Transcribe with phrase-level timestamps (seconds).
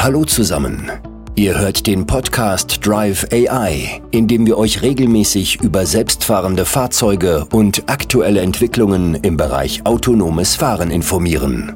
[0.00, 0.92] Hallo zusammen.
[1.34, 7.82] Ihr hört den Podcast Drive AI, in dem wir euch regelmäßig über selbstfahrende Fahrzeuge und
[7.88, 11.74] aktuelle Entwicklungen im Bereich autonomes Fahren informieren.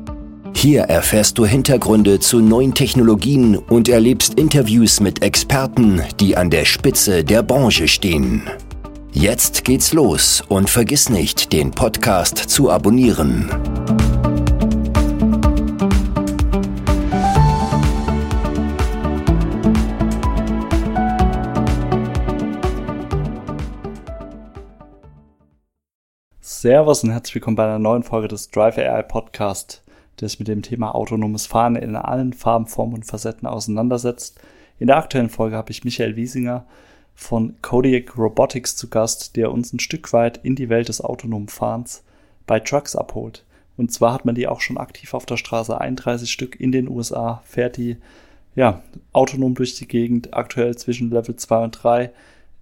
[0.55, 6.65] Hier erfährst du Hintergründe zu neuen Technologien und erlebst Interviews mit Experten, die an der
[6.65, 8.45] Spitze der Branche stehen.
[9.11, 13.51] Jetzt geht's los und vergiss nicht, den Podcast zu abonnieren.
[26.63, 29.83] Servus und herzlich willkommen bei einer neuen Folge des Drive AI Podcast,
[30.21, 34.41] der sich mit dem Thema autonomes Fahren in allen Farben, Formen und Facetten auseinandersetzt.
[34.79, 36.65] In der aktuellen Folge habe ich Michael Wiesinger
[37.17, 41.49] von Kodiak Robotics zu Gast, der uns ein Stück weit in die Welt des autonomen
[41.49, 42.05] Fahrens
[42.47, 43.45] bei Trucks abholt.
[43.77, 46.89] Und zwar hat man die auch schon aktiv auf der Straße, 31 Stück in den
[46.89, 47.97] USA, fährt die
[48.55, 52.13] ja, autonom durch die Gegend, aktuell zwischen Level 2 und 3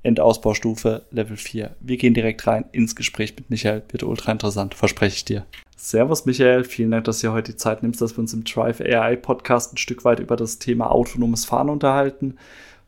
[0.03, 1.77] Endausbaustufe Level 4.
[1.81, 3.83] Wir gehen direkt rein ins Gespräch mit Michael.
[3.91, 5.47] Wird ultra interessant, verspreche ich dir.
[5.77, 8.81] Servus Michael, vielen Dank, dass du heute die Zeit nimmst, dass wir uns im Drive
[8.81, 12.37] AI Podcast ein Stück weit über das Thema autonomes Fahren unterhalten.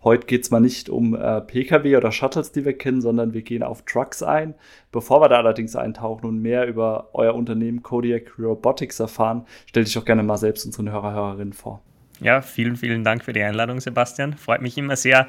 [0.05, 3.43] Heute geht es mal nicht um äh, Pkw oder Shuttles, die wir kennen, sondern wir
[3.43, 4.55] gehen auf Trucks ein.
[4.91, 9.95] Bevor wir da allerdings eintauchen und mehr über euer Unternehmen Kodiak Robotics erfahren, stell dich
[9.95, 11.83] doch gerne mal selbst unseren Hörer, Hörerinnen vor.
[12.21, 14.35] Ja, vielen, vielen Dank für die Einladung, Sebastian.
[14.35, 15.29] Freut mich immer sehr,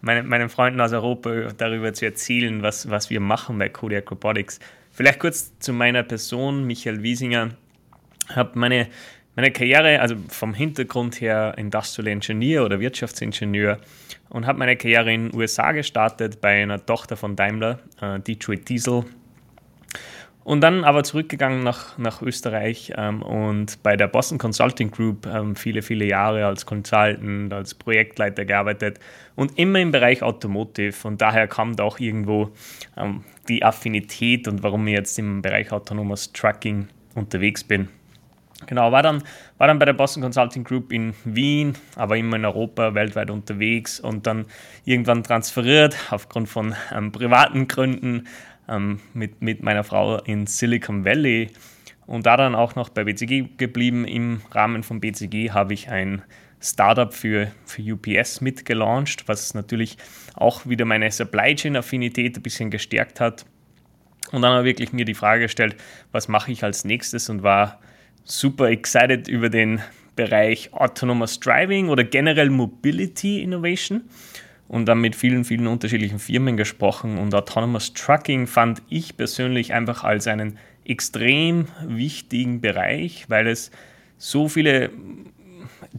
[0.00, 4.60] meine, meinen Freunden aus Europa darüber zu erzählen, was, was wir machen bei Kodiak Robotics.
[4.92, 7.50] Vielleicht kurz zu meiner Person, Michael Wiesinger.
[8.28, 8.88] Ich habe meine,
[9.34, 13.78] meine Karriere, also vom Hintergrund her Industrial Engineer oder Wirtschaftsingenieur
[14.30, 18.68] und habe meine Karriere in den USA gestartet bei einer Tochter von Daimler, äh, Detroit
[18.68, 19.04] Diesel,
[20.46, 25.56] und dann aber zurückgegangen nach, nach Österreich ähm, und bei der Boston Consulting Group ähm,
[25.56, 29.00] viele, viele Jahre als Consultant, als Projektleiter gearbeitet
[29.34, 30.94] und immer im Bereich Automotive.
[31.02, 32.52] Und daher kommt auch irgendwo
[32.96, 37.88] ähm, die Affinität und warum ich jetzt im Bereich autonomes Trucking unterwegs bin.
[38.66, 39.24] Genau, war dann,
[39.58, 43.98] war dann bei der Boston Consulting Group in Wien, aber immer in Europa, weltweit unterwegs
[43.98, 44.46] und dann
[44.84, 48.28] irgendwann transferiert aufgrund von ähm, privaten Gründen
[48.68, 51.50] ähm, mit, mit meiner Frau in Silicon Valley
[52.06, 54.04] und da dann auch noch bei BCG geblieben.
[54.06, 56.22] Im Rahmen von BCG habe ich ein
[56.60, 59.96] Startup für, für UPS mitgelauncht, was natürlich
[60.34, 63.44] auch wieder meine Supply Chain Affinität ein bisschen gestärkt hat.
[64.32, 65.76] Und dann habe ich wirklich mir die Frage gestellt,
[66.12, 67.80] was mache ich als nächstes und war
[68.24, 69.80] super excited über den
[70.16, 74.02] Bereich Autonomous Driving oder generell Mobility Innovation
[74.68, 77.18] und dann mit vielen, vielen unterschiedlichen Firmen gesprochen.
[77.18, 83.70] Und Autonomous Trucking fand ich persönlich einfach als einen extrem wichtigen Bereich, weil es
[84.18, 84.90] so viele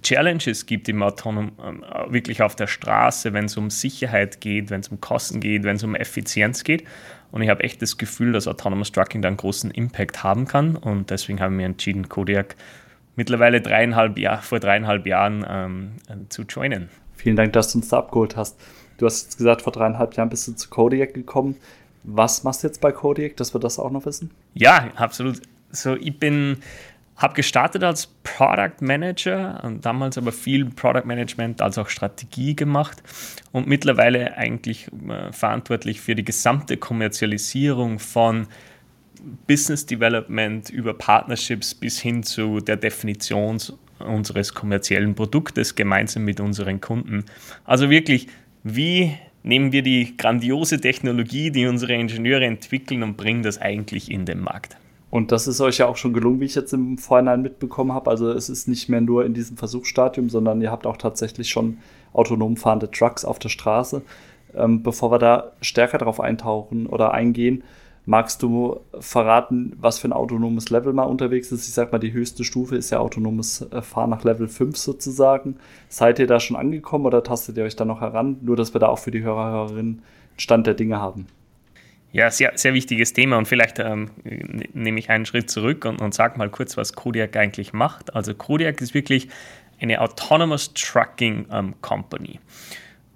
[0.01, 4.81] Challenges gibt im Autonom, äh, wirklich auf der Straße, wenn es um Sicherheit geht, wenn
[4.81, 6.83] es um Kosten geht, wenn es um Effizienz geht.
[7.31, 10.75] Und ich habe echt das Gefühl, dass Autonomous Trucking da einen großen Impact haben kann.
[10.75, 12.55] Und deswegen haben wir entschieden, Kodiak
[13.15, 15.91] mittlerweile dreieinhalb Jahr, vor dreieinhalb Jahren ähm,
[16.29, 16.89] zu joinen.
[17.17, 18.57] Vielen Dank, dass du uns da abgeholt hast.
[18.97, 21.55] Du hast jetzt gesagt, vor dreieinhalb Jahren bist du zu Kodiak gekommen.
[22.03, 24.31] Was machst du jetzt bei Kodiak, dass wir das auch noch wissen?
[24.53, 25.41] Ja, absolut.
[25.71, 26.57] So, ich bin,
[27.17, 33.03] habe gestartet als Product Manager und damals aber viel Product Management als auch Strategie gemacht
[33.51, 38.47] und mittlerweile eigentlich äh, verantwortlich für die gesamte Kommerzialisierung von
[39.47, 43.59] Business Development über Partnerships bis hin zu der Definition
[43.99, 47.25] unseres kommerziellen Produktes gemeinsam mit unseren Kunden.
[47.65, 48.27] Also wirklich,
[48.63, 49.13] wie
[49.43, 54.39] nehmen wir die grandiose Technologie, die unsere Ingenieure entwickeln und bringen das eigentlich in den
[54.39, 54.77] Markt?
[55.09, 58.09] Und das ist euch ja auch schon gelungen, wie ich jetzt im Vorhinein mitbekommen habe.
[58.09, 61.77] Also es ist nicht mehr nur in diesem Versuchsstadium, sondern ihr habt auch tatsächlich schon
[62.13, 64.01] autonom fahrende Trucks auf der Straße.
[64.55, 67.63] Ähm, bevor wir da stärker darauf eintauchen oder eingehen,
[68.09, 71.67] Magst du verraten, was für ein autonomes Level mal unterwegs ist?
[71.67, 75.57] Ich sag mal, die höchste Stufe ist ja autonomes äh, Fahren nach Level 5 sozusagen.
[75.89, 78.37] Seid ihr da schon angekommen oder tastet ihr euch da noch heran?
[78.41, 80.03] Nur, dass wir da auch für die Hörer, Hörerinnen
[80.37, 81.27] Stand der Dinge haben.
[82.13, 86.13] Ja, sehr, sehr wichtiges Thema und vielleicht ähm, nehme ich einen Schritt zurück und, und
[86.13, 88.15] sage mal kurz, was Kodiak eigentlich macht.
[88.15, 89.27] Also Kodiak ist wirklich
[89.81, 92.39] eine Autonomous Trucking ähm, Company.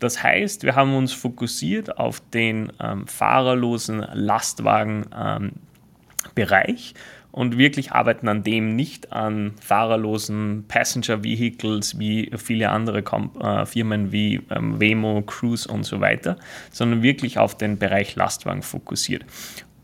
[0.02, 5.54] Das heißt, wir haben uns fokussiert auf den ähm, fahrerlosen Lastwagenbereich
[6.96, 7.02] ähm,
[7.32, 13.64] und wirklich arbeiten an dem nicht an fahrerlosen Passenger Vehicles wie viele andere Kom äh,
[13.68, 16.36] Firmen wie ähm, Wemo, Cruise und so weiter,
[16.72, 19.24] sondern wirklich auf den Bereich Lastwagen fokussiert.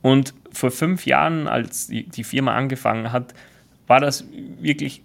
[0.02, 3.36] Und vor fünf Jahren, als die Firma angefangen hat,
[3.86, 4.26] war das
[4.60, 5.04] wirklich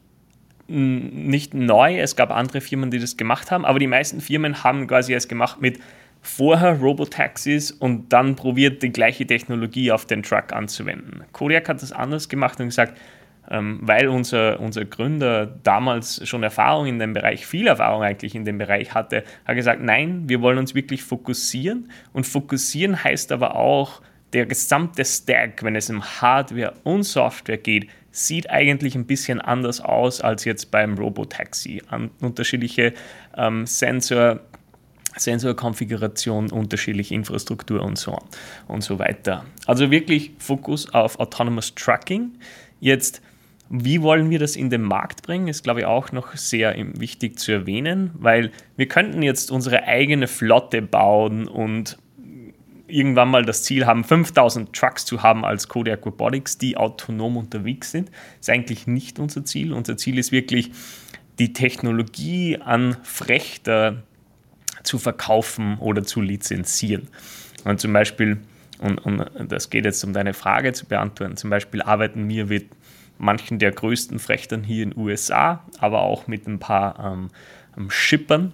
[0.68, 4.86] nicht neu, es gab andere Firmen, die das gemacht haben, aber die meisten Firmen haben
[4.86, 5.78] quasi es gemacht mit
[6.22, 11.24] vorher Robotaxis und dann probiert, die gleiche Technologie auf den Truck anzuwenden.
[11.32, 12.96] Kodiak hat das anders gemacht und gesagt,
[13.50, 18.44] ähm, weil unser, unser Gründer damals schon Erfahrung in dem Bereich, viel Erfahrung eigentlich in
[18.44, 23.56] dem Bereich hatte, hat gesagt, nein, wir wollen uns wirklich fokussieren und fokussieren heißt aber
[23.56, 24.00] auch,
[24.32, 29.80] der gesamte Stack, wenn es um Hardware und Software geht, sieht eigentlich ein bisschen anders
[29.80, 31.82] aus als jetzt beim Robotaxi.
[31.88, 32.92] An unterschiedliche
[33.36, 34.40] ähm, Sensor,
[35.16, 38.18] Sensorkonfiguration, unterschiedliche Infrastruktur und so
[38.68, 39.44] und so weiter.
[39.66, 42.32] Also wirklich Fokus auf Autonomous Trucking.
[42.80, 43.22] Jetzt,
[43.68, 47.38] wie wollen wir das in den Markt bringen, ist glaube ich auch noch sehr wichtig
[47.38, 51.96] zu erwähnen, weil wir könnten jetzt unsere eigene Flotte bauen und
[52.92, 57.90] irgendwann mal das Ziel haben, 5000 Trucks zu haben als Kodiak Robotics, die autonom unterwegs
[57.90, 58.08] sind.
[58.08, 59.72] Das ist eigentlich nicht unser Ziel.
[59.72, 60.70] Unser Ziel ist wirklich,
[61.38, 64.02] die Technologie an Frechter
[64.82, 67.08] zu verkaufen oder zu lizenzieren.
[67.64, 68.38] Und zum Beispiel,
[68.78, 72.68] und, und das geht jetzt um deine Frage zu beantworten, zum Beispiel arbeiten wir mit
[73.18, 77.28] manchen der größten Frechtern hier in den USA, aber auch mit ein paar
[77.76, 78.52] ähm, Shippern,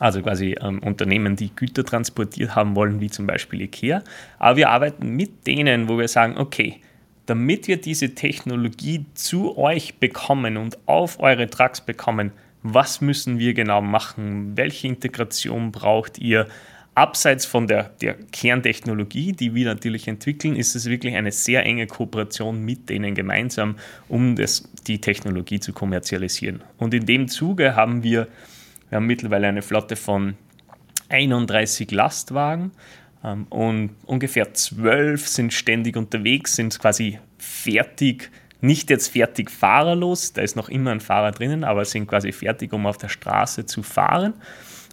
[0.00, 4.02] also quasi ähm, Unternehmen, die Güter transportiert haben wollen, wie zum Beispiel IKEA.
[4.38, 6.80] Aber wir arbeiten mit denen, wo wir sagen, okay,
[7.26, 12.32] damit wir diese Technologie zu euch bekommen und auf eure Trucks bekommen,
[12.62, 14.56] was müssen wir genau machen?
[14.56, 16.48] Welche Integration braucht ihr?
[16.96, 21.86] Abseits von der, der Kerntechnologie, die wir natürlich entwickeln, ist es wirklich eine sehr enge
[21.86, 23.76] Kooperation mit denen gemeinsam,
[24.08, 26.62] um das, die Technologie zu kommerzialisieren.
[26.78, 28.26] Und in dem Zuge haben wir
[28.90, 30.34] wir haben mittlerweile eine Flotte von
[31.08, 32.72] 31 Lastwagen
[33.24, 40.42] ähm, und ungefähr 12 sind ständig unterwegs, sind quasi fertig, nicht jetzt fertig fahrerlos, da
[40.42, 43.82] ist noch immer ein Fahrer drinnen, aber sind quasi fertig, um auf der Straße zu
[43.82, 44.34] fahren.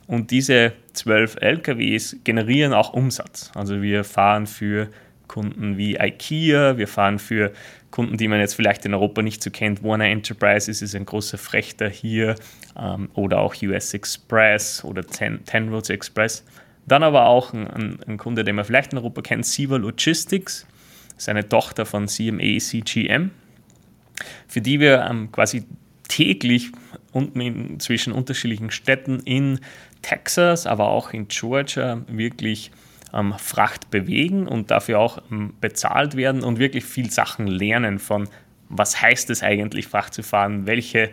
[0.08, 3.52] Und diese 12 LKWs generieren auch Umsatz.
[3.56, 4.88] Also wir fahren für
[5.28, 7.52] Kunden wie IKEA, wir fahren für
[7.98, 9.84] Kunden, die man jetzt vielleicht in Europa nicht so kennt.
[9.84, 12.36] Warner Enterprises ist ein großer Frechter hier
[12.80, 16.46] ähm, oder auch US Express oder Ten, Ten Roads Express.
[16.86, 20.68] Dann aber auch ein, ein, ein, Kunde, den man vielleicht in Europa kennt, Siva Logistics,
[21.08, 23.32] das ist eine Tochter von CMA CGM,
[24.48, 25.66] für die wir ähm, quasi
[26.08, 26.72] täglich
[27.80, 29.60] zwischen unterschiedlichen Städten in
[30.04, 32.70] Texas, aber auch in Georgia wirklich
[33.14, 38.28] ähm, Fracht bewegen und dafür auch ähm, bezahlt werden und wirklich viel Sachen lernen von,
[38.70, 41.10] was heißt es eigentlich, Fracht zu fahren, welche,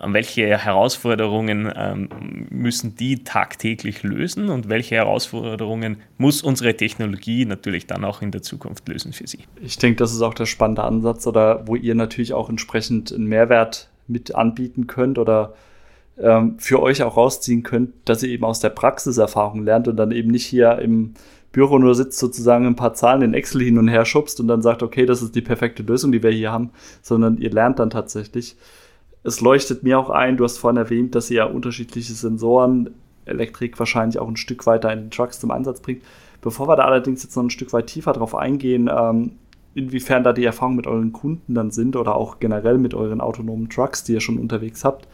[0.00, 2.08] welche Herausforderungen ähm,
[2.50, 8.42] müssen die tagtäglich lösen und welche Herausforderungen muss unsere Technologie natürlich dann auch in der
[8.42, 9.40] Zukunft lösen für sie.
[9.60, 13.26] Ich denke, das ist auch der spannende Ansatz oder wo ihr natürlich auch entsprechend einen
[13.26, 15.54] Mehrwert mit anbieten könnt oder
[16.20, 20.12] ähm, für euch auch rausziehen könnt, dass ihr eben aus der Praxiserfahrung lernt und dann
[20.12, 21.14] eben nicht hier im
[21.52, 24.62] Büro nur sitzt, sozusagen ein paar Zahlen in Excel hin und her schubst und dann
[24.62, 26.70] sagt, okay, das ist die perfekte Lösung, die wir hier haben,
[27.02, 28.56] sondern ihr lernt dann tatsächlich.
[29.22, 32.90] Es leuchtet mir auch ein, du hast vorhin erwähnt, dass ihr unterschiedliche Sensoren,
[33.26, 36.02] Elektrik wahrscheinlich auch ein Stück weiter in den Trucks zum Einsatz bringt.
[36.40, 39.32] Bevor wir da allerdings jetzt noch ein Stück weit tiefer drauf eingehen, ähm,
[39.74, 43.68] inwiefern da die Erfahrungen mit euren Kunden dann sind oder auch generell mit euren autonomen
[43.68, 45.06] Trucks, die ihr schon unterwegs habt,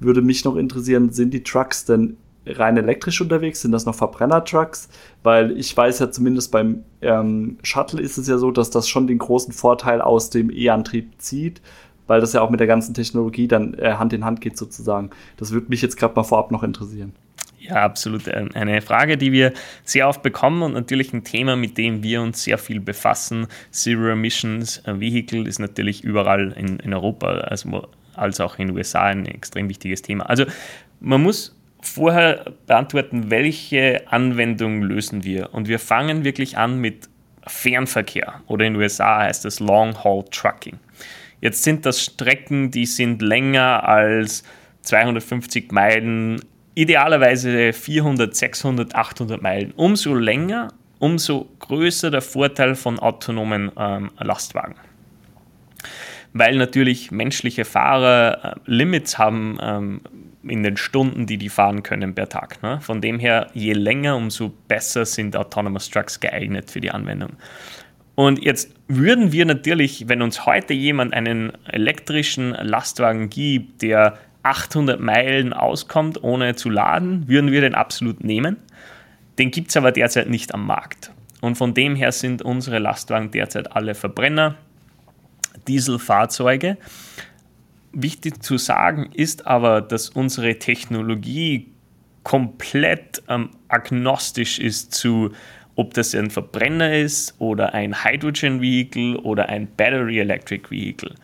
[0.00, 2.16] würde mich noch interessieren, sind die Trucks denn
[2.46, 3.60] rein elektrisch unterwegs?
[3.60, 4.88] Sind das noch Verbrenner-Trucks?
[5.22, 9.06] Weil ich weiß ja zumindest beim ähm, Shuttle ist es ja so, dass das schon
[9.06, 11.60] den großen Vorteil aus dem E-Antrieb zieht,
[12.06, 15.10] weil das ja auch mit der ganzen Technologie dann äh, Hand in Hand geht sozusagen.
[15.36, 17.12] Das würde mich jetzt gerade mal vorab noch interessieren.
[17.60, 18.26] Ja, absolut.
[18.26, 19.52] Eine Frage, die wir
[19.84, 23.46] sehr oft bekommen und natürlich ein Thema, mit dem wir uns sehr viel befassen.
[23.70, 27.86] Zero Emissions Vehicle ist natürlich überall in, in Europa also,
[28.20, 30.28] als auch in den USA ein extrem wichtiges Thema.
[30.28, 30.44] Also
[31.00, 35.54] man muss vorher beantworten, welche Anwendung lösen wir.
[35.54, 37.08] Und wir fangen wirklich an mit
[37.46, 40.78] Fernverkehr oder in den USA heißt es Long Haul Trucking.
[41.40, 44.44] Jetzt sind das Strecken, die sind länger als
[44.82, 46.42] 250 Meilen,
[46.74, 49.72] idealerweise 400, 600, 800 Meilen.
[49.74, 54.74] Umso länger, umso größer der Vorteil von autonomen ähm, Lastwagen
[56.32, 60.00] weil natürlich menschliche Fahrer äh, Limits haben ähm,
[60.42, 62.62] in den Stunden, die die fahren können per Tag.
[62.62, 62.80] Ne?
[62.80, 67.30] Von dem her, je länger, umso besser sind Autonomous Trucks geeignet für die Anwendung.
[68.14, 75.00] Und jetzt würden wir natürlich, wenn uns heute jemand einen elektrischen Lastwagen gibt, der 800
[75.00, 78.56] Meilen auskommt, ohne zu laden, würden wir den absolut nehmen.
[79.38, 81.12] Den gibt es aber derzeit nicht am Markt.
[81.40, 84.56] Und von dem her sind unsere Lastwagen derzeit alle Verbrenner,
[85.66, 86.76] Dieselfahrzeuge.
[87.92, 91.66] wichtig zu sagen ist aber, dass unsere Technologie
[92.22, 95.32] komplett ähm, agnostisch ist zu,
[95.74, 101.14] ob das ein Verbrenner ist oder ein Hydrogen Vehicle oder ein Battery Electric Vehicle.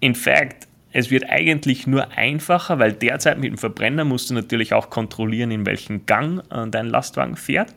[0.00, 4.72] In fact, es wird eigentlich nur einfacher, weil derzeit mit dem Verbrenner musst du natürlich
[4.72, 7.74] auch kontrollieren, in welchem Gang äh, dein Lastwagen fährt.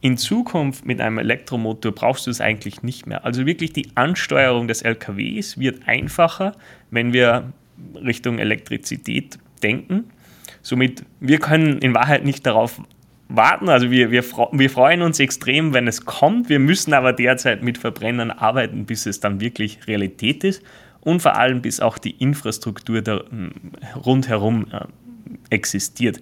[0.00, 3.24] In Zukunft mit einem Elektromotor brauchst du es eigentlich nicht mehr.
[3.24, 6.52] Also wirklich die Ansteuerung des LKWs wird einfacher,
[6.90, 7.52] wenn wir
[7.94, 10.04] Richtung Elektrizität denken.
[10.62, 12.80] Somit, wir können in Wahrheit nicht darauf
[13.28, 13.68] warten.
[13.68, 16.48] Also wir, wir, wir freuen uns extrem, wenn es kommt.
[16.48, 20.62] Wir müssen aber derzeit mit Verbrennern arbeiten, bis es dann wirklich Realität ist
[21.00, 23.52] und vor allem bis auch die Infrastruktur da, hm,
[24.04, 24.84] rundherum äh,
[25.50, 26.20] existiert.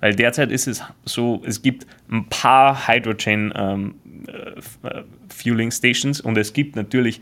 [0.00, 3.94] Weil derzeit ist es so, es gibt ein paar Hydrogen ähm,
[4.26, 7.20] äh, Fueling Stations und es gibt natürlich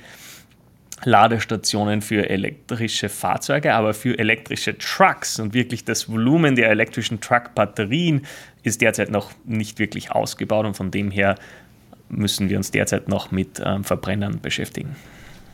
[1.04, 8.26] Ladestationen für elektrische Fahrzeuge, aber für elektrische Trucks und wirklich das Volumen der elektrischen Truck-Batterien
[8.62, 11.36] ist derzeit noch nicht wirklich ausgebaut und von dem her
[12.08, 14.96] müssen wir uns derzeit noch mit ähm, Verbrennern beschäftigen.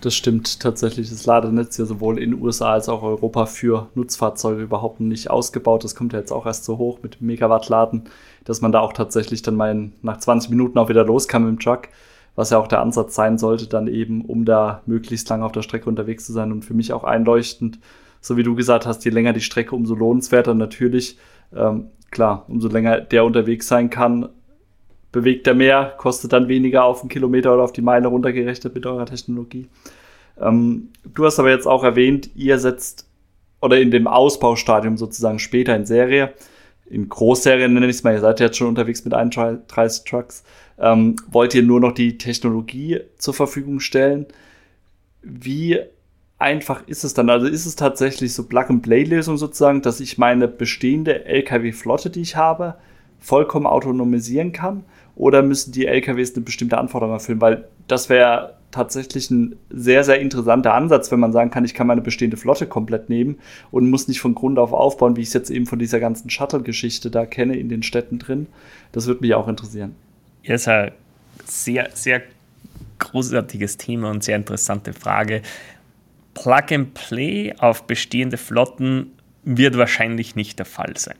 [0.03, 1.11] Das stimmt tatsächlich.
[1.11, 5.85] Das Ladenetz ja sowohl in USA als auch Europa für Nutzfahrzeuge überhaupt nicht ausgebaut.
[5.85, 8.03] Das kommt ja jetzt auch erst so hoch mit Megawatt-Laden,
[8.45, 11.53] dass man da auch tatsächlich dann mal nach 20 Minuten auch wieder los kann mit
[11.53, 11.89] dem Truck.
[12.35, 15.63] Was ja auch der Ansatz sein sollte, dann eben, um da möglichst lange auf der
[15.63, 16.51] Strecke unterwegs zu sein.
[16.51, 17.79] Und für mich auch einleuchtend,
[18.21, 21.17] so wie du gesagt hast, je länger die Strecke, umso lohnenswerter natürlich.
[21.55, 24.31] Ähm, klar, umso länger der unterwegs sein kann,
[25.13, 28.87] bewegt er mehr, kostet dann weniger auf einen Kilometer oder auf die Meile runtergerechnet mit
[28.87, 29.69] eurer Technologie.
[30.41, 33.07] Ähm, du hast aber jetzt auch erwähnt, ihr setzt
[33.61, 36.33] oder in dem Ausbaustadium sozusagen später in Serie,
[36.87, 40.45] in Großserien nenne ich es mal, ihr seid jetzt schon unterwegs mit 31 Trucks,
[40.79, 44.27] ähm, wollt ihr nur noch die Technologie zur Verfügung stellen.
[45.23, 45.79] Wie
[46.39, 47.31] einfach ist es dann?
[47.31, 52.75] Also ist es tatsächlich so Plug-and-Play-Lösung sozusagen, dass ich meine bestehende LKW-Flotte, die ich habe,
[53.21, 54.85] vollkommen autonomisieren kann?
[55.17, 57.41] Oder müssen die LKWs eine bestimmte Anforderung erfüllen?
[57.41, 61.87] Weil das wäre tatsächlich ein sehr, sehr interessanter Ansatz, wenn man sagen kann, ich kann
[61.87, 63.39] meine bestehende Flotte komplett nehmen
[63.71, 66.31] und muss nicht von Grund auf aufbauen, wie ich es jetzt eben von dieser ganzen
[66.31, 68.47] Shuttle-Geschichte da kenne in den Städten drin.
[68.93, 69.95] Das würde mich auch interessieren.
[70.43, 70.93] Ja, ist ein
[71.45, 72.23] sehr, sehr
[72.99, 75.43] großartiges Thema und sehr interessante Frage.
[76.35, 79.13] Plug and Play auf bestehende Flotten
[79.45, 81.17] wird wahrscheinlich nicht der Fall sein.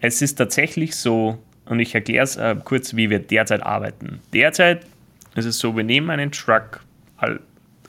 [0.00, 1.38] Es ist tatsächlich so,
[1.70, 4.18] und ich erkläre es äh, kurz, wie wir derzeit arbeiten.
[4.32, 4.84] Derzeit
[5.36, 6.80] ist es so, wir nehmen einen Truck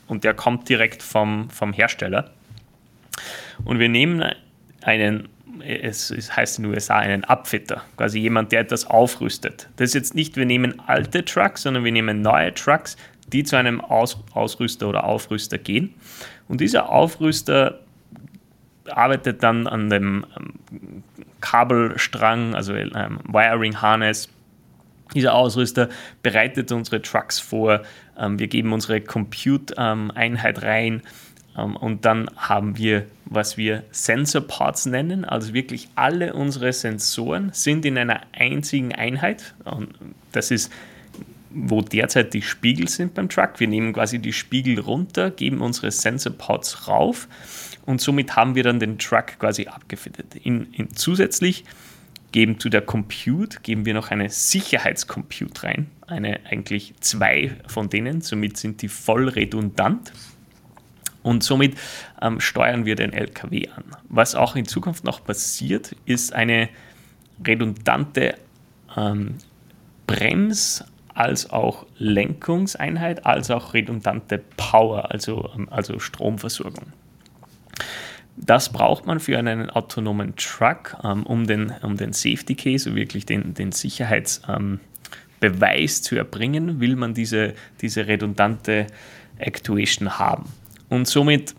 [0.07, 2.29] und der kommt direkt vom, vom Hersteller.
[3.65, 4.23] Und wir nehmen
[4.83, 5.29] einen,
[5.65, 9.67] es, es heißt in den USA einen Abfitter, quasi jemand, der etwas aufrüstet.
[9.77, 12.97] Das ist jetzt nicht, wir nehmen alte Trucks, sondern wir nehmen neue Trucks,
[13.33, 15.95] die zu einem Aus, Ausrüster oder Aufrüster gehen.
[16.47, 17.79] Und dieser Aufrüster
[18.85, 21.03] arbeitet dann an dem ähm,
[21.41, 24.29] Kabelstrang, also ähm, Wiring Harness.
[25.13, 25.89] Dieser Ausrüster
[26.23, 27.81] bereitet unsere Trucks vor.
[28.17, 31.01] Ähm, wir geben unsere Compute-Einheit rein
[31.57, 35.25] ähm, und dann haben wir, was wir Sensor Parts nennen.
[35.25, 39.53] Also wirklich alle unsere Sensoren sind in einer einzigen Einheit.
[39.65, 39.89] Und
[40.31, 40.71] das ist
[41.53, 43.59] wo derzeit die Spiegel sind beim Truck.
[43.59, 47.27] Wir nehmen quasi die Spiegel runter, geben unsere Sensor Pods rauf
[47.85, 50.35] und somit haben wir dann den Truck quasi abgefittet.
[50.35, 51.65] In, in zusätzlich
[52.31, 58.21] geben zu der Compute, geben wir noch eine Sicherheitscompute rein, eine eigentlich zwei von denen,
[58.21, 60.13] somit sind die voll redundant
[61.23, 61.77] und somit
[62.21, 63.83] ähm, steuern wir den LKW an.
[64.09, 66.69] Was auch in Zukunft noch passiert, ist eine
[67.45, 68.35] redundante
[68.95, 69.35] ähm,
[70.07, 70.83] Brems-
[71.13, 76.93] als auch Lenkungseinheit, als auch redundante Power, also, ähm, also Stromversorgung.
[78.37, 83.25] Das braucht man für einen autonomen Truck, ähm, um, den, um den Safety Case, wirklich
[83.25, 84.79] den, den Sicherheitsbeweis
[85.97, 88.87] ähm, zu erbringen, will man diese, diese redundante
[89.37, 90.45] Actuation haben.
[90.89, 91.55] Und somit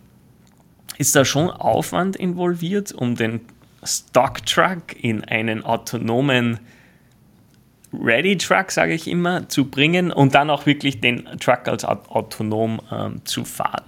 [0.98, 3.40] ist da schon Aufwand involviert, um den
[3.84, 6.60] Stock Truck in einen autonomen
[7.92, 12.80] Ready Truck, sage ich immer, zu bringen und dann auch wirklich den Truck als autonom
[12.90, 13.84] ähm, zu fahren.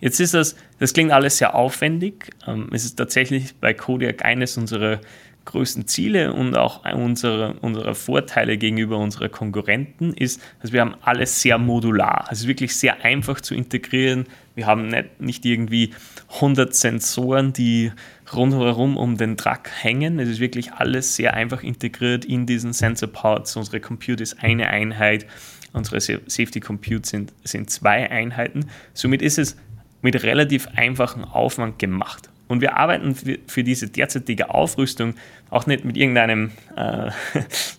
[0.00, 2.30] Jetzt ist das, das klingt alles sehr aufwendig.
[2.46, 5.00] Ähm, es ist tatsächlich bei Kodiak eines unserer
[5.44, 11.40] größten Ziele und auch unsere, unsere Vorteile gegenüber unseren Konkurrenten ist, dass wir haben alles
[11.42, 12.26] sehr modular.
[12.30, 14.24] Es ist wirklich sehr einfach zu integrieren.
[14.54, 15.92] Wir haben nicht, nicht irgendwie
[16.36, 17.92] 100 Sensoren, die
[18.32, 20.18] rundherum um den Truck hängen.
[20.18, 23.56] Es ist wirklich alles sehr einfach integriert in diesen Sensor Parts.
[23.56, 25.26] Unsere Computer ist eine Einheit.
[25.72, 28.66] Unsere Safety Compute sind, sind zwei Einheiten.
[28.94, 29.56] Somit ist es
[30.04, 32.28] mit relativ einfachem Aufwand gemacht.
[32.46, 33.14] Und wir arbeiten
[33.46, 35.14] für, diese derzeitige Aufrüstung
[35.48, 37.10] auch nicht mit irgendeinem, äh,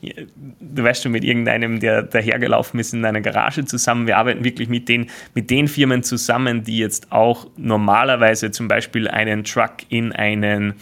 [0.59, 4.07] du weißt schon, mit irgendeinem, der dahergelaufen ist in einer Garage zusammen.
[4.07, 9.07] Wir arbeiten wirklich mit den, mit den Firmen zusammen, die jetzt auch normalerweise zum Beispiel
[9.07, 10.73] einen Truck in einen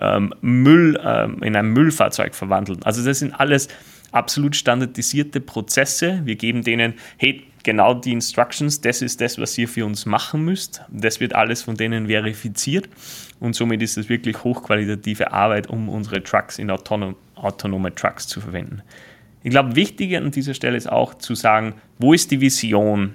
[0.00, 2.82] ähm, Müll, ähm, in ein Müllfahrzeug verwandeln.
[2.82, 3.68] Also das sind alles
[4.10, 6.22] absolut standardisierte Prozesse.
[6.24, 10.42] Wir geben denen, hey, genau die Instructions, das ist das, was ihr für uns machen
[10.42, 10.80] müsst.
[10.88, 12.88] Das wird alles von denen verifiziert
[13.40, 18.40] und somit ist es wirklich hochqualitative Arbeit, um unsere Trucks in autonom, autonome Trucks zu
[18.40, 18.80] verwenden.
[19.42, 23.14] Ich glaube, wichtig an dieser Stelle ist auch zu sagen, wo ist die Vision?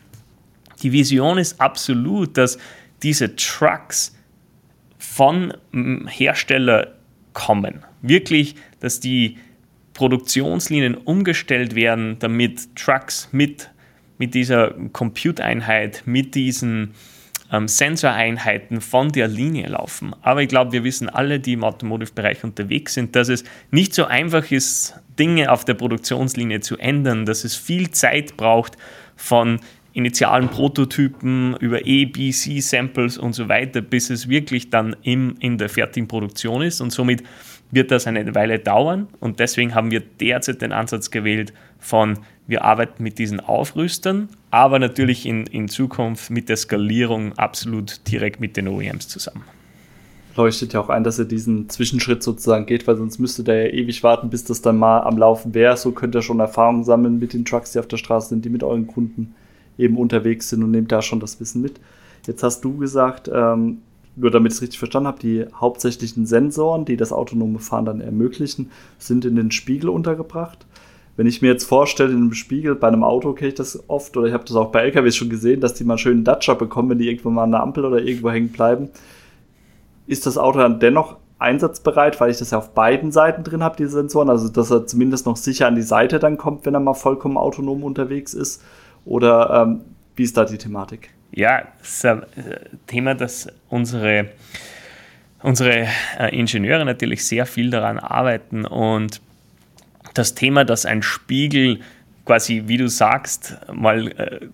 [0.83, 2.59] Die Vision ist absolut, dass
[3.01, 4.15] diese Trucks
[4.99, 5.55] von
[6.07, 6.93] Hersteller
[7.33, 7.83] kommen.
[8.03, 9.39] Wirklich, dass die
[9.95, 13.71] Produktionslinien umgestellt werden, damit Trucks mit,
[14.17, 16.93] mit dieser Compute-Einheit, mit diesen
[17.51, 20.15] ähm, Sensoreinheiten von der Linie laufen.
[20.21, 24.05] Aber ich glaube, wir wissen alle, die im Automotive-Bereich unterwegs sind, dass es nicht so
[24.05, 28.77] einfach ist, Dinge auf der Produktionslinie zu ändern, dass es viel Zeit braucht
[29.15, 29.59] von
[29.93, 35.35] initialen Prototypen über E, B, C Samples und so weiter, bis es wirklich dann im,
[35.39, 36.81] in der fertigen Produktion ist.
[36.81, 37.23] Und somit
[37.69, 39.07] wird das eine Weile dauern.
[39.19, 44.79] Und deswegen haben wir derzeit den Ansatz gewählt von, wir arbeiten mit diesen Aufrüstern, aber
[44.79, 49.43] natürlich in, in Zukunft mit der Skalierung absolut direkt mit den OEMs zusammen.
[50.35, 53.73] Leuchtet ja auch ein, dass er diesen Zwischenschritt sozusagen geht, weil sonst müsste der ja
[53.73, 55.77] ewig warten, bis das dann mal am Laufen wäre.
[55.77, 58.49] So könnt ihr schon Erfahrungen sammeln mit den Trucks, die auf der Straße sind, die
[58.49, 59.35] mit euren Kunden
[59.77, 61.79] eben unterwegs sind und nehmt da schon das Wissen mit.
[62.25, 63.79] Jetzt hast du gesagt, ähm,
[64.15, 68.01] nur damit ich es richtig verstanden habe, die hauptsächlichen Sensoren, die das autonome Fahren dann
[68.01, 70.65] ermöglichen, sind in den Spiegel untergebracht.
[71.15, 74.17] Wenn ich mir jetzt vorstelle, in einem Spiegel bei einem Auto kenne ich das oft,
[74.17, 76.55] oder ich habe das auch bei LKWs schon gesehen, dass die mal schön einen Datscher
[76.55, 78.89] bekommen, wenn die irgendwo mal an der Ampel oder irgendwo hängen bleiben.
[80.07, 83.75] Ist das Auto dann dennoch einsatzbereit, weil ich das ja auf beiden Seiten drin habe,
[83.75, 86.79] die Sensoren, also dass er zumindest noch sicher an die Seite dann kommt, wenn er
[86.79, 88.63] mal vollkommen autonom unterwegs ist?
[89.05, 89.81] Oder ähm,
[90.15, 91.09] wie ist da die Thematik?
[91.31, 94.29] Ja, das ist ein äh, Thema, das unsere,
[95.41, 99.21] unsere äh, Ingenieure natürlich sehr viel daran arbeiten und
[100.13, 101.79] das Thema, dass ein Spiegel
[102.25, 104.47] quasi, wie du sagst, mal äh,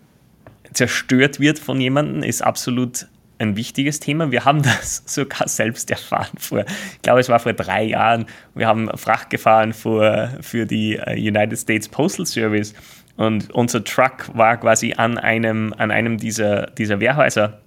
[0.74, 3.08] zerstört wird von jemandem, ist absolut
[3.40, 4.32] ein wichtiges Thema.
[4.32, 8.26] Wir haben das sogar selbst erfahren vor, ich glaube, es war vor drei Jahren.
[8.54, 12.74] Wir haben Fracht gefahren für, für die äh, United States Postal Service
[13.20, 17.60] und unser Truck war quasi an einem, an einem dieser, dieser Wehrhäuser.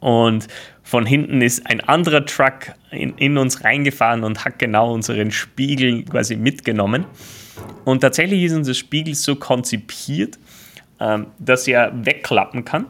[0.00, 0.48] Und
[0.82, 6.04] von hinten ist ein anderer Truck in, in uns reingefahren und hat genau unseren Spiegel
[6.04, 7.04] quasi mitgenommen.
[7.84, 10.38] Und tatsächlich ist unser Spiegel so konzipiert,
[11.00, 12.86] ähm, dass er wegklappen kann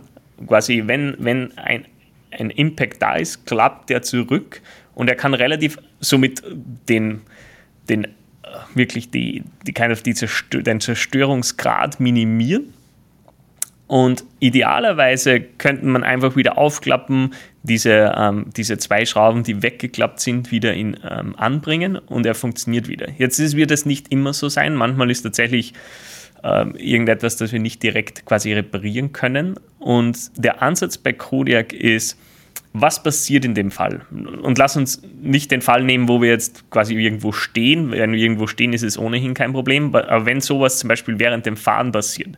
[0.46, 1.84] quasi, wenn, wenn ein,
[2.30, 4.60] ein Impact da ist, klappt der zurück
[4.94, 6.42] und er kann relativ somit
[6.88, 7.22] den,
[7.88, 8.08] den äh,
[8.74, 12.74] wirklich die, die kind of die Zerstör den Zerstörungsgrad minimieren.
[13.88, 20.52] Und idealerweise könnte man einfach wieder aufklappen, diese, ähm, diese zwei Schrauben, die weggeklappt sind,
[20.52, 23.08] wieder in, ähm, anbringen und er funktioniert wieder.
[23.16, 24.76] Jetzt ist, wird es nicht immer so sein.
[24.76, 25.72] Manchmal ist tatsächlich
[26.44, 29.58] ähm, irgendetwas, das wir nicht direkt quasi reparieren können.
[29.78, 32.18] Und der Ansatz bei Kodiak ist,
[32.74, 34.02] was passiert in dem Fall?
[34.42, 37.90] Und lass uns nicht den Fall nehmen, wo wir jetzt quasi irgendwo stehen.
[37.90, 39.94] Wenn wir irgendwo stehen, ist es ohnehin kein Problem.
[39.94, 42.36] Aber wenn sowas zum Beispiel während dem Fahren passiert,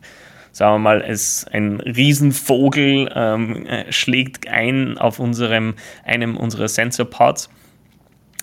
[0.51, 7.49] sagen wir mal, es ein Riesenvogel ähm, schlägt ein auf unserem, einem unserer Sensorparts,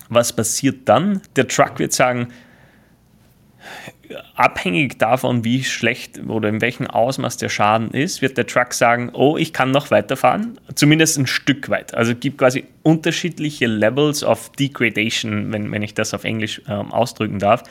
[0.09, 1.21] was passiert dann?
[1.35, 2.29] Der Truck wird sagen,
[4.35, 9.11] abhängig davon, wie schlecht oder in welchem Ausmaß der Schaden ist, wird der Truck sagen,
[9.13, 11.93] oh, ich kann noch weiterfahren, zumindest ein Stück weit.
[11.93, 16.91] Also es gibt quasi unterschiedliche Levels of Degradation, wenn, wenn ich das auf Englisch ähm,
[16.91, 17.63] ausdrücken darf.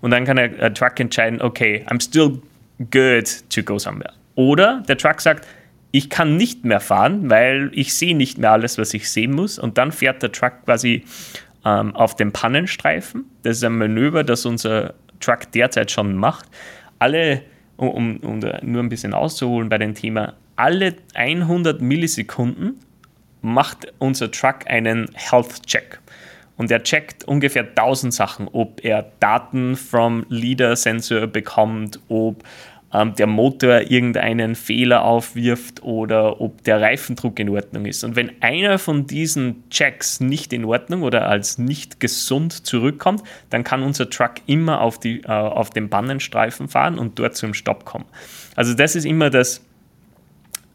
[0.00, 2.40] Und dann kann der, der Truck entscheiden, okay, I'm still
[2.90, 4.12] good to go somewhere.
[4.34, 5.46] Oder der Truck sagt,
[5.90, 9.58] ich kann nicht mehr fahren, weil ich sehe nicht mehr alles, was ich sehen muss.
[9.58, 11.04] Und dann fährt der Truck quasi
[11.64, 13.26] ähm, auf dem Pannenstreifen.
[13.42, 16.46] Das ist ein Manöver, das unser Truck derzeit schon macht.
[16.98, 17.42] Alle,
[17.76, 22.78] um, um nur ein bisschen auszuholen bei dem Thema, alle 100 Millisekunden
[23.42, 26.01] macht unser Truck einen Health Check.
[26.62, 32.44] Und er checkt ungefähr 1000 Sachen, ob er Daten vom LIDAR-Sensor bekommt, ob
[32.94, 38.04] ähm, der Motor irgendeinen Fehler aufwirft oder ob der Reifendruck in Ordnung ist.
[38.04, 43.64] Und wenn einer von diesen Checks nicht in Ordnung oder als nicht gesund zurückkommt, dann
[43.64, 47.84] kann unser Truck immer auf, die, äh, auf den Bannenstreifen fahren und dort zum Stopp
[47.84, 48.04] kommen.
[48.54, 49.64] Also das ist immer das,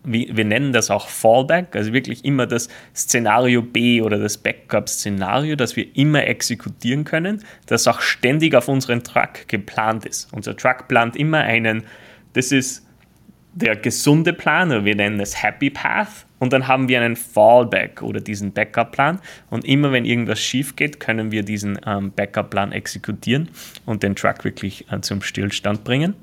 [0.04, 5.76] wir, nennen das auch Fallback, also wirklich immer das Szenario B oder das Backup-Szenario, das
[5.76, 10.32] wir immer exekutieren können, das auch ständig auf unseren Truck geplant ist.
[10.32, 11.84] Unser Truck plant immer einen,
[12.34, 12.86] das ist
[13.54, 18.02] der gesunde Plan, oder wir nennen es Happy Path, und dann haben wir einen Fallback
[18.02, 19.20] oder diesen Backup-Plan.
[19.50, 23.50] Und immer wenn irgendwas schief geht, können wir diesen ähm, Backup-Plan exekutieren
[23.86, 26.14] und den Truck wirklich äh, zum Stillstand bringen.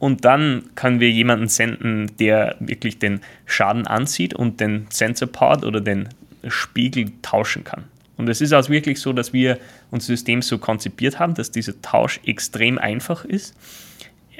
[0.00, 5.82] Und dann können wir jemanden senden, der wirklich den Schaden ansieht und den Sensor-Pod oder
[5.82, 6.08] den
[6.48, 7.84] Spiegel tauschen kann.
[8.16, 9.58] Und es ist auch wirklich so, dass wir
[9.90, 13.54] unser System so konzipiert haben, dass dieser Tausch extrem einfach ist,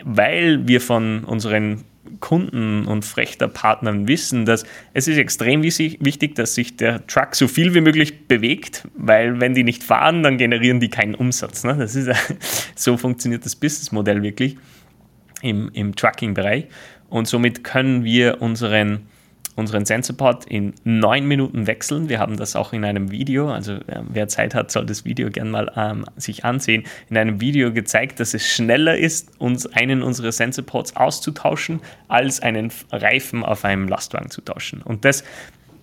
[0.03, 1.85] weil wir von unseren
[2.20, 7.75] Kunden und Frechterpartnern wissen, dass es ist extrem wichtig, dass sich der Truck so viel
[7.75, 11.64] wie möglich bewegt, weil wenn die nicht fahren, dann generieren die keinen Umsatz.
[11.64, 11.77] Ne?
[11.79, 12.11] Das ist,
[12.75, 14.57] so funktioniert das Businessmodell wirklich
[15.42, 16.66] im, im Trucking-Bereich.
[17.09, 19.07] Und somit können wir unseren
[19.57, 22.09] unseren Sensorport in neun Minuten wechseln.
[22.09, 25.31] Wir haben das auch in einem Video, also äh, wer Zeit hat, soll das Video
[25.31, 30.03] gerne mal ähm, sich ansehen, in einem Video gezeigt, dass es schneller ist, uns einen
[30.03, 34.83] unserer Sensorports auszutauschen, als einen Reifen auf einem Lastwagen zu tauschen.
[34.83, 35.24] Und das,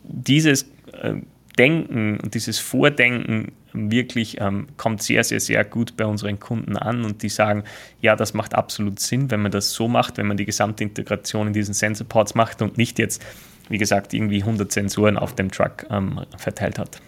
[0.03, 0.63] dieses
[1.01, 1.15] äh,
[1.57, 7.03] Denken und dieses Vordenken wirklich ähm, kommt sehr, sehr, sehr gut bei unseren Kunden an
[7.03, 7.63] und die sagen,
[8.01, 11.47] ja, das macht absolut Sinn, wenn man das so macht, wenn man die gesamte Integration
[11.47, 13.23] in diesen Sensorports macht und nicht jetzt
[13.69, 17.01] wie gesagt, irgendwie 100 Sensoren auf dem Truck ähm, verteilt hat.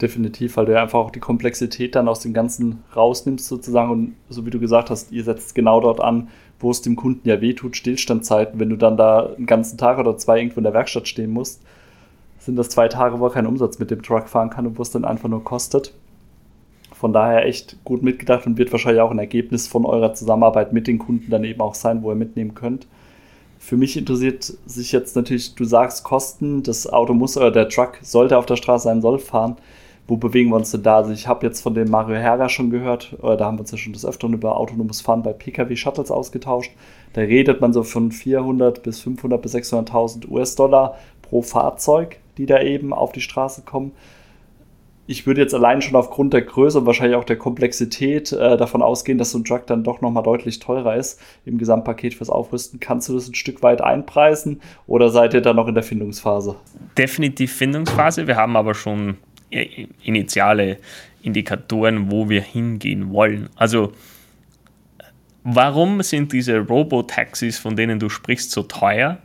[0.00, 4.14] Definitiv, weil du ja einfach auch die Komplexität dann aus dem Ganzen rausnimmst sozusagen und
[4.30, 7.40] so wie du gesagt hast, ihr setzt genau dort an, wo es dem Kunden ja
[7.40, 11.06] wehtut, Stillstandzeiten, wenn du dann da einen ganzen Tag oder zwei irgendwo in der Werkstatt
[11.06, 11.62] stehen musst,
[12.40, 14.82] sind das zwei Tage, wo er keinen Umsatz mit dem Truck fahren kann und wo
[14.82, 15.94] es dann einfach nur kostet.
[16.92, 20.86] Von daher echt gut mitgedacht und wird wahrscheinlich auch ein Ergebnis von eurer Zusammenarbeit mit
[20.86, 22.86] den Kunden dann eben auch sein, wo ihr mitnehmen könnt.
[23.58, 27.98] Für mich interessiert sich jetzt natürlich, du sagst Kosten, das Auto muss oder der Truck
[28.02, 29.56] sollte auf der Straße sein, soll fahren.
[30.08, 30.96] Wo bewegen wir uns denn da?
[30.96, 33.70] Also ich habe jetzt von dem Mario Herger schon gehört, oder da haben wir uns
[33.70, 36.72] ja schon des Öfteren über autonomes Fahren bei Pkw-Shuttles ausgetauscht.
[37.12, 42.60] Da redet man so von 400 bis 500 bis 600.000 US-Dollar pro Fahrzeug, die da
[42.60, 43.92] eben auf die Straße kommen
[45.10, 48.80] ich würde jetzt allein schon aufgrund der Größe und wahrscheinlich auch der Komplexität äh, davon
[48.80, 52.78] ausgehen, dass so ein Truck dann doch nochmal deutlich teurer ist im Gesamtpaket fürs Aufrüsten.
[52.78, 56.54] Kannst du das ein Stück weit einpreisen oder seid ihr da noch in der Findungsphase?
[56.96, 58.28] Definitiv Findungsphase.
[58.28, 59.16] Wir haben aber schon
[60.04, 60.76] initiale
[61.22, 63.48] Indikatoren, wo wir hingehen wollen.
[63.56, 63.90] Also
[65.42, 69.18] warum sind diese Robotaxis, von denen du sprichst, so teuer?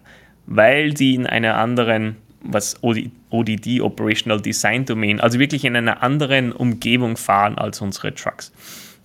[0.47, 2.15] Weil die in einer anderen
[2.47, 8.51] was ODD, Operational Design Domain, also wirklich in einer anderen Umgebung fahren als unsere Trucks.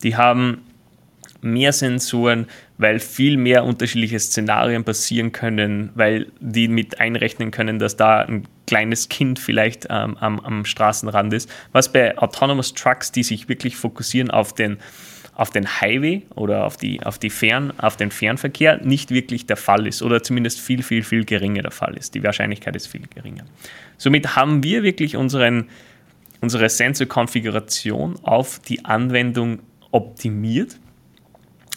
[0.03, 0.62] Die haben
[1.42, 2.46] mehr Sensoren,
[2.79, 8.46] weil viel mehr unterschiedliche Szenarien passieren können, weil die mit einrechnen können, dass da ein
[8.66, 11.50] kleines Kind vielleicht ähm, am, am Straßenrand ist.
[11.72, 14.79] Was bei Autonomous Trucks, die sich wirklich fokussieren auf den
[15.35, 19.57] auf den Highway oder auf, die, auf, die Fern, auf den Fernverkehr nicht wirklich der
[19.57, 22.14] Fall ist oder zumindest viel, viel, viel geringer der Fall ist.
[22.14, 23.45] Die Wahrscheinlichkeit ist viel geringer.
[23.97, 25.69] Somit haben wir wirklich unseren,
[26.40, 29.61] unsere Sensorkonfiguration auf die Anwendung
[29.93, 30.79] optimiert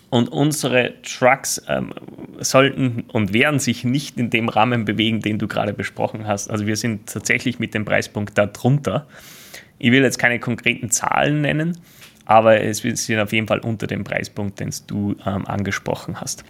[0.10, 1.92] und unsere Trucks ähm,
[2.39, 6.52] sollten und werden sich nicht in dem Rahmen bewegen, den du gerade besprochen hast.
[6.52, 9.08] Also wir sind tatsächlich mit dem Preispunkt darunter.
[9.80, 11.80] Ich will jetzt keine konkreten Zahlen nennen,
[12.26, 16.44] aber es sind auf jeden Fall unter dem Preispunkt, den du ähm, angesprochen hast.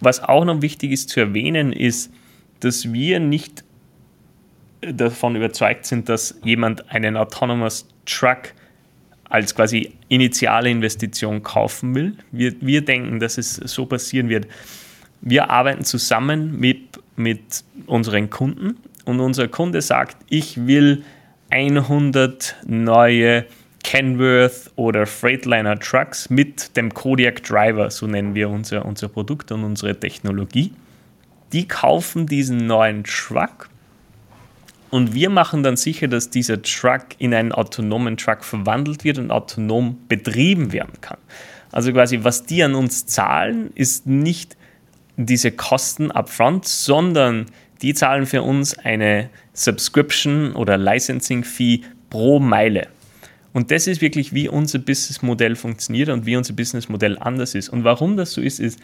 [0.00, 2.12] Was auch noch wichtig ist zu erwähnen, ist,
[2.60, 3.64] dass wir nicht
[4.80, 8.54] davon überzeugt sind, dass jemand einen Autonomous Truck
[9.28, 12.16] als quasi initiale Investition kaufen will.
[12.32, 14.46] Wir, wir denken, dass es so passieren wird.
[15.20, 21.04] Wir arbeiten zusammen mit, mit unseren Kunden und unser Kunde sagt, ich will
[21.50, 23.44] 100 neue
[23.82, 29.64] Kenworth oder Freightliner Trucks mit dem Kodiak Driver, so nennen wir unser, unser Produkt und
[29.64, 30.72] unsere Technologie.
[31.52, 33.68] Die kaufen diesen neuen Truck
[34.90, 39.30] und wir machen dann sicher, dass dieser Truck in einen autonomen Truck verwandelt wird und
[39.30, 41.18] autonom betrieben werden kann.
[41.72, 44.56] Also quasi, was die an uns zahlen, ist nicht
[45.16, 47.46] diese Kosten upfront, sondern
[47.82, 52.88] die zahlen für uns eine Subscription oder Licensing Fee pro Meile.
[53.52, 57.68] Und das ist wirklich, wie unser Businessmodell funktioniert und wie unser Businessmodell anders ist.
[57.68, 58.78] Und warum das so ist, ist,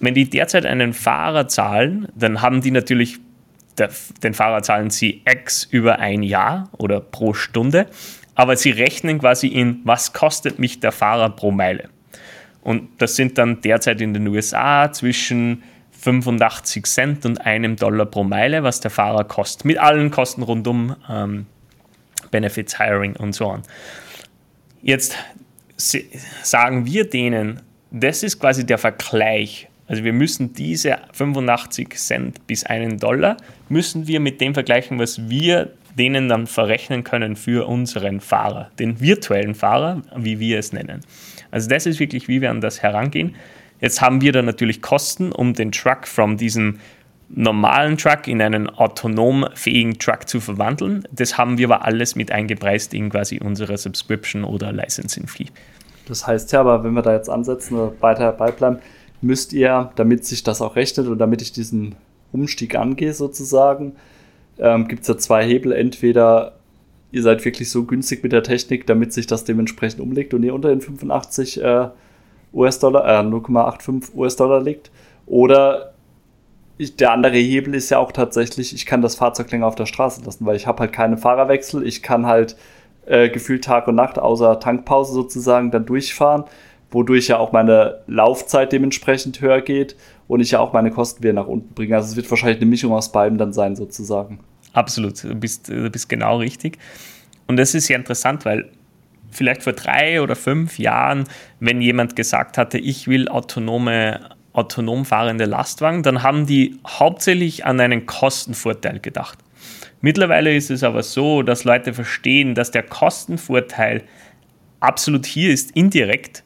[0.00, 3.18] wenn die derzeit einen Fahrer zahlen, dann haben die natürlich,
[4.22, 7.86] den Fahrer zahlen sie X über ein Jahr oder pro Stunde,
[8.34, 11.88] aber sie rechnen quasi in, was kostet mich der Fahrer pro Meile.
[12.60, 18.22] Und das sind dann derzeit in den USA zwischen 85 Cent und einem Dollar pro
[18.22, 21.46] Meile, was der Fahrer kostet, mit allen Kosten rundum, ähm,
[22.30, 23.62] Benefits, Hiring und so on.
[24.82, 25.16] Jetzt
[26.42, 29.68] sagen wir denen, das ist quasi der Vergleich.
[29.86, 35.30] Also wir müssen diese 85 Cent bis einen Dollar, müssen wir mit dem vergleichen, was
[35.30, 41.00] wir denen dann verrechnen können für unseren Fahrer, den virtuellen Fahrer, wie wir es nennen.
[41.50, 43.34] Also das ist wirklich, wie wir an das herangehen.
[43.80, 46.78] Jetzt haben wir da natürlich Kosten, um den Truck von diesem
[47.28, 51.04] normalen Truck in einen autonom fähigen Truck zu verwandeln.
[51.12, 55.46] Das haben wir aber alles mit eingepreist in quasi unsere Subscription oder Licensing Fee.
[56.06, 58.78] Das heißt ja, aber wenn wir da jetzt ansetzen oder weiter beibleiben,
[59.20, 61.96] müsst ihr, damit sich das auch rechnet und damit ich diesen
[62.32, 63.96] Umstieg angehe sozusagen,
[64.58, 65.72] ähm, gibt es ja zwei Hebel.
[65.72, 66.54] Entweder
[67.10, 70.54] ihr seid wirklich so günstig mit der Technik, damit sich das dementsprechend umlegt und ihr
[70.54, 71.88] unter den 85 äh,
[72.54, 74.90] US-Dollar, äh, 0,85 US-Dollar liegt.
[75.26, 75.92] Oder
[76.78, 79.86] ich, der andere Hebel ist ja auch tatsächlich, ich kann das Fahrzeug länger auf der
[79.86, 82.56] Straße lassen, weil ich habe halt keine Fahrerwechsel, ich kann halt
[83.06, 86.44] äh, gefühlt Tag und Nacht außer Tankpause sozusagen dann durchfahren,
[86.90, 89.96] wodurch ja auch meine Laufzeit dementsprechend höher geht
[90.28, 91.96] und ich ja auch meine Kosten wieder nach unten bringe.
[91.96, 94.40] Also es wird wahrscheinlich eine Mischung aus beiden dann sein sozusagen.
[94.72, 96.78] Absolut, du bist, du bist genau richtig.
[97.48, 98.70] Und das ist sehr interessant, weil
[99.30, 101.24] vielleicht vor drei oder fünf Jahren,
[101.60, 104.20] wenn jemand gesagt hatte, ich will autonome,
[104.52, 109.38] autonom fahrende Lastwagen, dann haben die hauptsächlich an einen Kostenvorteil gedacht.
[110.00, 114.04] Mittlerweile ist es aber so, dass Leute verstehen, dass der Kostenvorteil
[114.80, 116.44] absolut hier ist, indirekt,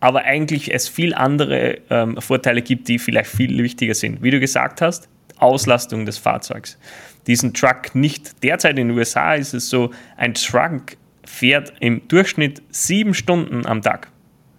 [0.00, 4.22] aber eigentlich es viel andere ähm, Vorteile gibt, die vielleicht viel wichtiger sind.
[4.22, 6.78] Wie du gesagt hast, Auslastung des Fahrzeugs.
[7.26, 12.62] Diesen Truck nicht, derzeit in den USA ist es so, ein Truck fährt im Durchschnitt
[12.70, 14.08] sieben Stunden am Tag.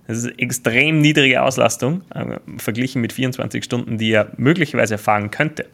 [0.07, 5.67] Das ist extrem niedrige Auslastung, äh, verglichen mit 24 Stunden, die er möglicherweise fahren könnte.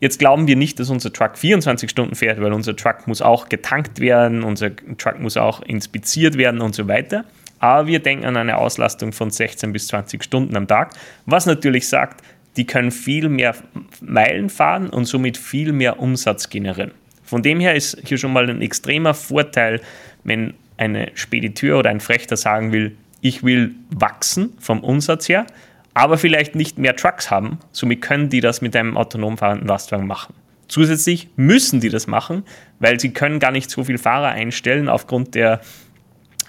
[0.00, 3.48] Jetzt glauben wir nicht, dass unser Truck 24 Stunden fährt, weil unser Truck muss auch
[3.48, 7.24] getankt werden, unser Truck muss auch inspiziert werden und so weiter.
[7.58, 10.90] Aber wir denken an eine Auslastung von 16 bis 20 Stunden am Tag,
[11.24, 12.22] was natürlich sagt,
[12.56, 13.54] die können viel mehr
[14.00, 16.92] Meilen fahren und somit viel mehr Umsatz generieren.
[17.24, 19.80] Von dem her ist hier schon mal ein extremer Vorteil,
[20.24, 25.46] wenn eine Spediteur oder ein Frechter sagen will, ich will wachsen vom Umsatz her,
[25.94, 27.58] aber vielleicht nicht mehr Trucks haben.
[27.72, 30.34] Somit können die das mit einem autonom fahrenden Lastwagen machen.
[30.68, 32.42] Zusätzlich müssen die das machen,
[32.80, 35.62] weil sie können gar nicht so viele Fahrer einstellen aufgrund der,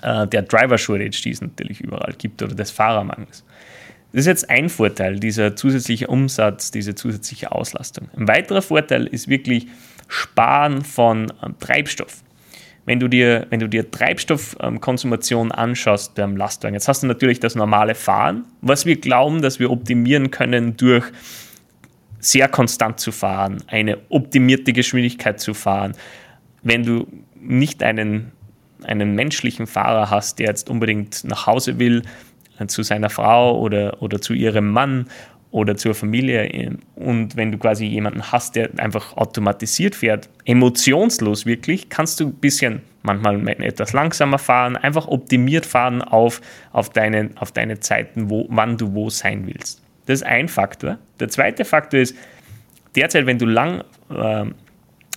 [0.01, 3.45] äh, der Driver Shortage, die es natürlich überall gibt, oder des Fahrermangels.
[4.11, 8.09] Das ist jetzt ein Vorteil, dieser zusätzliche Umsatz, diese zusätzliche Auslastung.
[8.17, 9.67] Ein weiterer Vorteil ist wirklich
[10.09, 12.24] Sparen von ähm, Treibstoff
[12.85, 17.55] wenn du dir, wenn du dir Treibstoffkonsumation anschaust beim Lastwagen, jetzt hast du natürlich das
[17.55, 21.05] normale Fahren, was wir glauben, dass wir optimieren können durch
[22.19, 25.93] sehr konstant zu fahren, eine optimierte Geschwindigkeit zu fahren.
[26.63, 27.07] Wenn du
[27.39, 28.31] nicht einen,
[28.83, 32.03] einen menschlichen Fahrer hast, der jetzt unbedingt nach Hause will,
[32.59, 35.07] äh, zu seiner Frau oder, oder zu ihrem Mann
[35.55, 36.77] oder zur Familie.
[36.95, 42.33] Und wenn du quasi jemanden hast, der einfach automatisiert fährt, emotionslos wirklich, kannst du ein
[42.33, 46.41] bisschen manchmal etwas langsamer fahren, einfach optimiert fahren auf,
[46.73, 49.81] auf, deine, auf deine Zeiten, wo, wann du wo sein willst.
[50.07, 50.97] Das ist ein Faktor.
[51.21, 52.17] Der zweite Faktor ist,
[52.93, 54.43] derzeit, wenn du lang äh,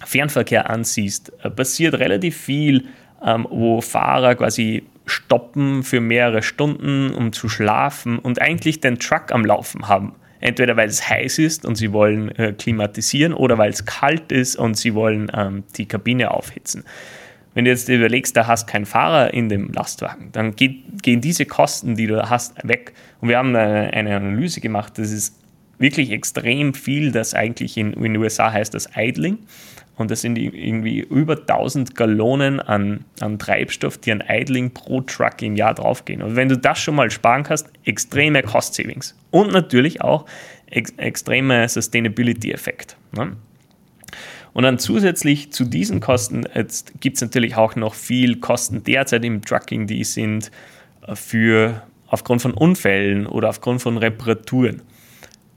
[0.06, 2.86] Fernverkehr ansiehst, äh, passiert relativ viel,
[3.24, 9.32] ähm, wo Fahrer quasi stoppen für mehrere Stunden, um zu schlafen und eigentlich den Truck
[9.32, 10.14] am Laufen haben.
[10.40, 14.56] Entweder weil es heiß ist und sie wollen äh, klimatisieren oder weil es kalt ist
[14.56, 16.84] und sie wollen ähm, die Kabine aufhitzen.
[17.54, 21.44] Wenn du jetzt überlegst, da hast keinen Fahrer in dem Lastwagen, dann geht, gehen diese
[21.44, 22.92] Kosten, die du hast, weg.
[23.20, 25.34] Und wir haben eine, eine Analyse gemacht, das ist
[25.78, 29.38] wirklich extrem viel, das eigentlich in, in den USA heißt das Idling.
[29.98, 35.42] Und das sind irgendwie über 1000 Gallonen an, an Treibstoff, die an Idling pro Truck
[35.42, 36.22] im Jahr draufgehen.
[36.22, 39.18] Und wenn du das schon mal sparen kannst, extreme Cost Savings.
[39.32, 40.24] Und natürlich auch
[40.70, 42.96] ex extreme Sustainability-Effekt.
[43.10, 43.36] Ne?
[44.52, 46.44] Und dann zusätzlich zu diesen Kosten
[47.00, 50.52] gibt es natürlich auch noch viel Kosten derzeit im Trucking, die sind
[51.06, 54.82] äh, für aufgrund von Unfällen oder aufgrund von Reparaturen.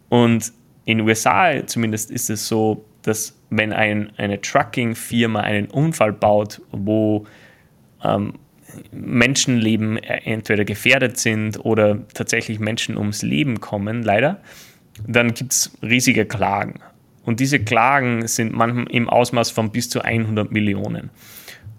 [0.10, 0.52] Und
[0.86, 6.62] in den USA zumindest ist es so, dass wenn ein, eine Trucking-Firma einen Unfall baut,
[6.72, 7.28] wo
[8.04, 8.34] ähm,
[8.92, 14.40] Menschenleben entweder gefährdet sind oder tatsächlich Menschen ums Leben kommen, leider,
[15.06, 16.80] dann gibt es riesige Klagen.
[17.24, 21.10] Und diese Klagen sind manchmal im Ausmaß von bis zu 100 Millionen.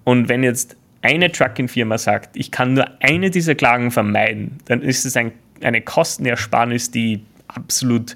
[0.04, 5.06] Und wenn jetzt eine Trucking-Firma sagt, ich kann nur eine dieser Klagen vermeiden, dann ist
[5.06, 5.32] es ein,
[5.62, 8.14] eine Kostenersparnis, die absolut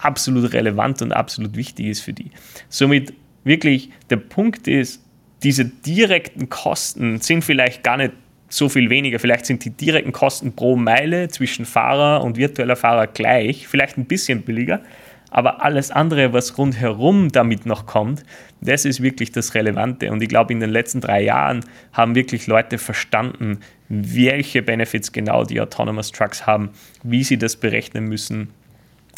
[0.00, 2.30] absolut relevant und absolut wichtig ist für die.
[2.68, 3.12] Somit
[3.44, 5.02] wirklich der Punkt ist,
[5.42, 8.12] diese direkten Kosten sind vielleicht gar nicht
[8.48, 9.18] so viel weniger.
[9.18, 14.06] Vielleicht sind die direkten Kosten pro Meile zwischen Fahrer und virtueller Fahrer gleich, vielleicht ein
[14.06, 14.82] bisschen billiger,
[15.30, 18.24] aber alles andere, was rundherum damit noch kommt,
[18.60, 20.10] das ist wirklich das Relevante.
[20.10, 25.44] Und ich glaube, in den letzten drei Jahren haben wirklich Leute verstanden, welche Benefits genau
[25.44, 26.70] die Autonomous Trucks haben,
[27.04, 28.48] wie sie das berechnen müssen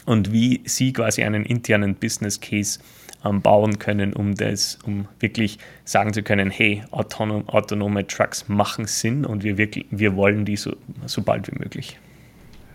[0.07, 2.81] und wie sie quasi einen internen Business Case
[3.25, 8.87] ähm, bauen können, um das, um wirklich sagen zu können, hey, autonom, autonome Trucks machen
[8.87, 11.99] Sinn und wir, wirklich, wir wollen die so, so bald wie möglich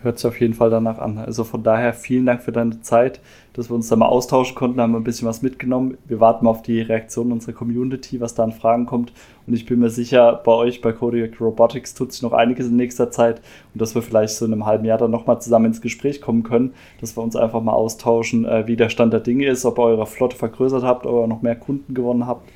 [0.08, 1.20] hört sich auf jeden Fall danach an.
[1.20, 3.20] Also von daher vielen Dank für deine Zeit,
[3.54, 5.98] dass wir uns da mal austauschen konnten, haben ein bisschen was mitgenommen.
[6.06, 9.12] Wir warten mal auf die Reaktion unserer Community, was da an Fragen kommt.
[9.46, 12.76] Und ich bin mir sicher, bei euch bei Kodiak Robotics tut sich noch einiges in
[12.76, 13.42] nächster Zeit
[13.74, 16.44] und dass wir vielleicht so in einem halben Jahr dann nochmal zusammen ins Gespräch kommen
[16.44, 19.78] können, dass wir uns einfach mal austauschen, äh, wie der Stand der Dinge ist, ob
[19.78, 22.50] ihr eure Flotte vergrößert habt, ob ihr noch mehr Kunden gewonnen habt.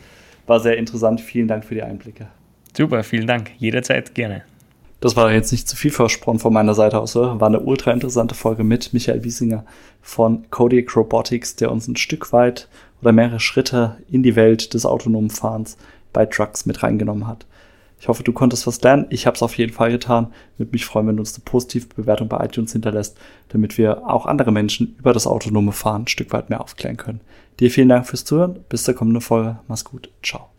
[0.47, 1.21] War sehr interessant.
[1.21, 2.27] Vielen Dank für die Einblicke.
[2.75, 3.51] Super, vielen Dank.
[3.57, 4.43] Jederzeit gerne.
[5.01, 7.15] Das war jetzt nicht zu viel versprochen von meiner Seite aus.
[7.15, 9.65] War eine ultra interessante Folge mit Michael Wiesinger
[10.01, 12.69] von Kodiak Robotics, der uns ein Stück weit
[13.01, 15.77] oder mehrere Schritte in die Welt des autonomen Fahrens
[16.13, 17.47] bei Trucks mit reingenommen hat.
[17.99, 19.07] Ich hoffe, du konntest was lernen.
[19.09, 20.33] Ich habe es auf jeden Fall getan.
[20.57, 23.17] Würde mich freuen, wenn du uns eine positive Bewertung bei iTunes hinterlässt,
[23.49, 27.21] damit wir auch andere Menschen über das autonome Fahren ein Stück weit mehr aufklären können.
[27.59, 28.59] Dir vielen Dank fürs Zuhören.
[28.69, 29.59] Bis zur kommenden Folge.
[29.67, 30.09] Mach's gut.
[30.23, 30.49] Ciao.